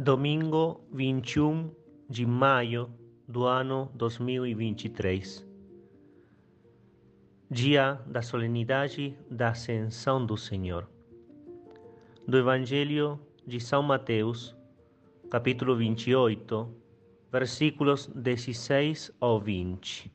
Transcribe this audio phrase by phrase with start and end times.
[0.00, 1.72] Domingo 21
[2.08, 2.88] de maio
[3.26, 5.44] do ano 2023,
[7.50, 10.88] dia da solenidade da Ascensão do Senhor.
[12.28, 14.54] Do Evangelho de São Mateus,
[15.28, 16.72] capítulo 28,
[17.32, 20.12] versículos 16 ao 20.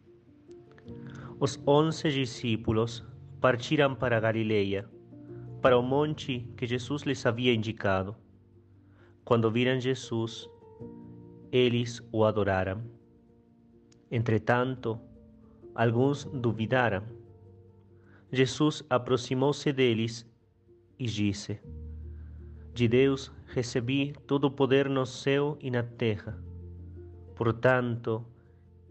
[1.42, 3.06] Os onze discípulos
[3.42, 4.90] partiram para Galileia,
[5.62, 8.23] para o monte que Jesus lhes havia indicado.
[9.26, 10.50] Quando viram Jesus,
[11.50, 12.84] eles o adoraram.
[14.12, 15.00] Entretanto,
[15.74, 17.04] alguns duvidaram.
[18.32, 20.30] Jesus aproximou-se deles
[21.00, 21.58] e disse:
[22.74, 26.38] De Deus recebi todo o poder no céu e na terra.
[27.34, 28.26] Portanto,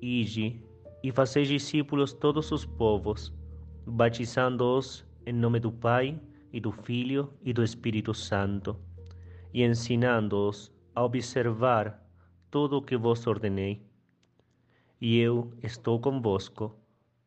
[0.00, 0.58] ide
[1.02, 3.30] e fazei discípulos todos os povos,
[3.86, 6.18] batizando-os em nome do Pai
[6.50, 8.76] e do Filho e do Espírito Santo
[9.52, 12.00] e ensinando-os a observar
[12.50, 13.82] tudo o que vos ordenei.
[15.00, 16.74] E eu estou convosco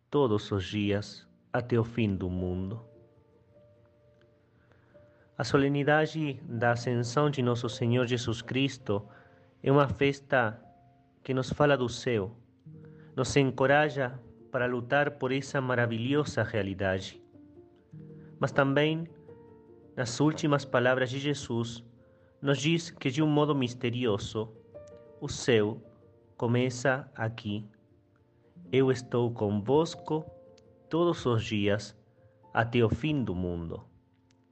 [0.10, 2.82] todos os dias até o fim do mundo.
[5.38, 9.06] A solenidade da Ascensão de Nosso Senhor Jesus Cristo
[9.62, 10.58] é uma festa
[11.22, 12.32] que nos fala do céu,
[13.16, 14.18] nos encoraja
[14.52, 17.22] para lutar por essa maravilhosa realidade.
[18.40, 19.10] Mas também,
[19.96, 21.84] nas últimas palavras de Jesus,
[22.42, 24.52] nos diz que de um modo misterioso
[25.20, 25.82] o céu
[26.38, 27.66] começa aqui.
[28.72, 30.26] Eu estou convosco
[30.90, 31.96] todos os dias
[32.54, 33.84] até o fim do mundo.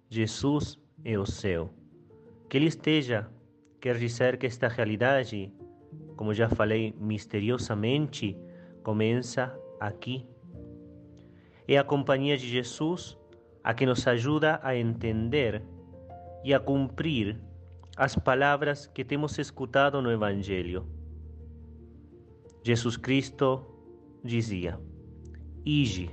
[0.09, 1.73] Jesus é o céu.
[2.49, 3.29] Que Ele esteja
[3.83, 5.51] quer dizer que esta realidade,
[6.15, 8.37] como já falei, misteriosamente
[8.81, 10.25] começa aqui.
[11.67, 13.17] É a companhia de Jesus
[13.61, 15.61] a que nos ajuda a entender
[16.45, 17.37] e a cumprir
[17.95, 20.87] as palavras que temos escutado no Evangelho.
[22.63, 23.63] Jesus Cristo
[24.23, 24.79] dizia:
[25.63, 26.09] Ige,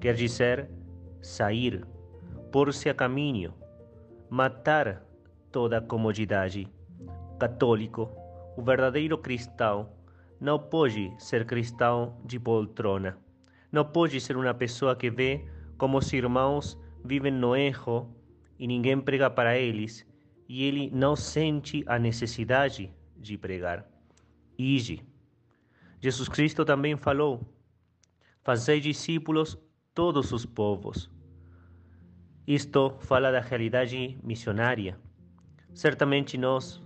[0.00, 0.70] quer dizer
[1.20, 1.86] sair,
[2.50, 3.52] pôr-se a caminho,
[4.30, 5.04] matar
[5.52, 6.66] toda a comodidade.
[7.38, 8.10] Católico,
[8.56, 9.90] o verdadeiro cristão,
[10.40, 13.18] não pode ser cristão de poltrona.
[13.70, 15.44] Não pode ser uma pessoa que vê
[15.76, 18.08] como os irmãos vivem no erro
[18.58, 20.06] e ninguém prega para eles
[20.48, 23.86] e ele não sente a necessidade de pregar.
[24.58, 25.02] Ide.
[26.00, 27.40] Jesus Cristo também falou:
[28.42, 29.58] Fazei discípulos
[29.94, 31.10] todos os povos.
[32.46, 34.98] Isto fala da realidade missionária.
[35.72, 36.80] Certamente nós,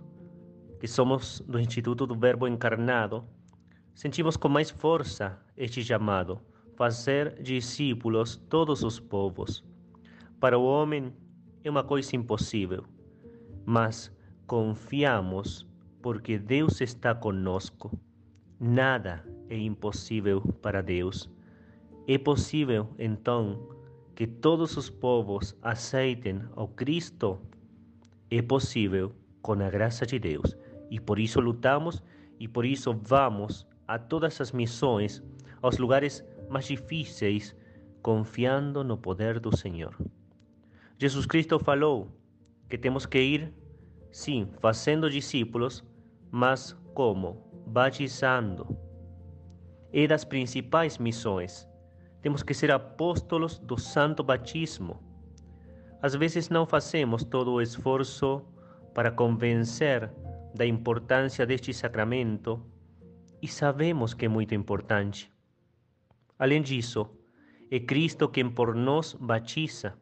[0.79, 3.27] que somos do Instituto do Verbo Encarnado,
[3.95, 6.41] sentimos com mais força este chamado,
[6.77, 9.65] fazer discípulos todos os povos.
[10.39, 11.13] Para o homem
[11.65, 12.85] é uma coisa impossível
[13.69, 14.11] mas
[14.47, 15.67] confiamos
[16.01, 17.91] porque Deus está conosco.
[18.59, 21.31] Nada é impossível para Deus.
[22.07, 23.69] É possível, então,
[24.15, 27.39] que todos os povos aceitem ao Cristo?
[28.31, 30.57] É possível com a graça de Deus.
[30.91, 32.03] E por isso lutamos
[32.41, 35.23] e por isso vamos a todas as missões,
[35.61, 37.55] aos lugares mais difíceis,
[38.01, 39.95] confiando no poder do Senhor.
[40.99, 42.09] Jesus Cristo falou
[42.69, 43.55] que temos que ir,
[44.11, 45.85] sim, fazendo discípulos,
[46.31, 47.49] mas como?
[47.67, 48.77] Batizando.
[49.93, 51.67] É das principais missões.
[52.21, 55.01] Temos que ser apóstolos do santo batismo.
[56.03, 58.45] Às vezes não fazemos todo o esforço
[58.95, 60.13] para convencer
[60.55, 62.61] da importância deste sacramento
[63.41, 65.33] e sabemos que é muito importante.
[66.39, 67.09] Além disso,
[67.71, 69.95] é Cristo quem por nós batiza,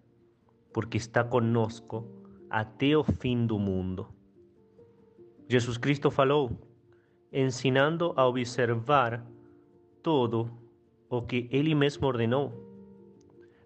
[0.72, 4.06] porque está conosco até o fim do mundo.
[5.48, 6.50] Jesus Cristo falou,
[7.32, 9.24] ensinando a observar
[10.02, 10.50] tudo
[11.08, 12.52] o que Ele mesmo ordenou.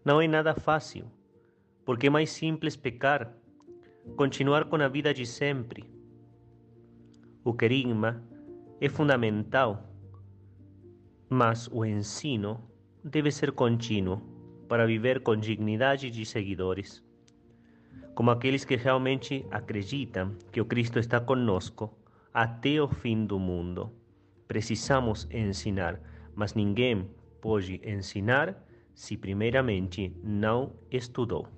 [0.05, 1.07] Não é nada fácil,
[1.85, 3.35] porque é mais simples pecar,
[4.17, 5.85] continuar com a vida de sempre.
[7.45, 8.23] O querigma
[8.81, 9.89] é fundamental,
[11.29, 12.63] mas o ensino
[13.03, 14.21] deve ser contínuo
[14.69, 17.03] para viver com dignidade de seguidores
[18.21, 21.91] como aqueles que realmente acreditam que o Cristo está conosco
[22.35, 23.91] até o fim do mundo.
[24.47, 25.99] Precisamos ensinar,
[26.35, 27.09] mas ninguém
[27.41, 28.63] pode ensinar
[28.93, 31.49] se primeiramente não estudou.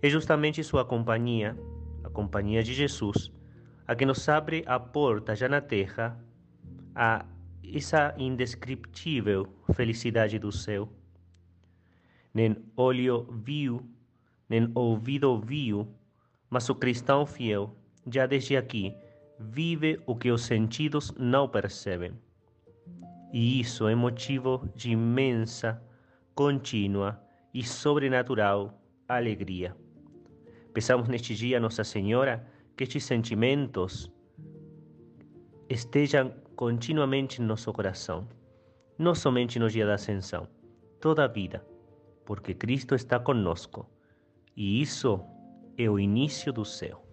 [0.00, 1.54] É justamente sua companhia,
[2.02, 3.30] a companhia de Jesus,
[3.86, 6.18] a que nos abre a porta já na terra
[6.94, 7.26] a
[7.62, 10.88] essa indescritível felicidade do céu.
[12.32, 13.97] Nem olho viu
[14.48, 15.88] nem ouvido ouviu,
[16.50, 17.74] mas o cristão fiel
[18.10, 18.94] já desde aqui,
[19.38, 22.12] vive o que os sentidos não percebem.
[23.32, 25.82] E isso é motivo de imensa,
[26.34, 27.20] contínua
[27.52, 29.76] e sobrenatural alegria.
[30.72, 32.46] Peçamos neste dia a Nossa Senhora
[32.76, 34.10] que estes sentimentos
[35.68, 38.26] estejam continuamente em nosso coração,
[38.98, 40.48] não somente no dia da ascensão,
[41.00, 41.64] toda a vida,
[42.24, 43.86] porque Cristo está conosco
[44.58, 45.20] e isso
[45.78, 47.07] é o início do céu.